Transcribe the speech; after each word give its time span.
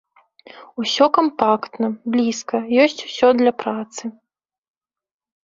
Усё 0.83 1.05
кампактна, 1.17 1.87
блізка, 2.15 2.55
ёсць 2.85 3.05
усё 3.09 3.27
для 3.43 3.51
працы. 3.67 4.03